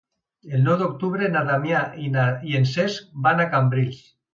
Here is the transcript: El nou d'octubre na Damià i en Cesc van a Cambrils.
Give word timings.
El 0.57 0.63
nou 0.67 0.79
d'octubre 0.79 1.29
na 1.35 1.45
Damià 1.51 1.85
i 2.49 2.59
en 2.63 2.69
Cesc 2.75 3.17
van 3.31 3.49
a 3.49 3.51
Cambrils. 3.57 4.07